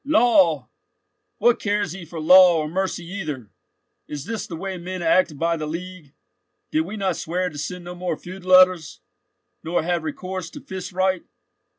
[0.03, 3.51] "Law?—what cares he for law or mercy either?
[4.07, 6.15] Is this the way men act by the League?
[6.71, 8.99] Did we not swear to send no more feud letters,
[9.63, 11.21] nor have recourse to fist right?"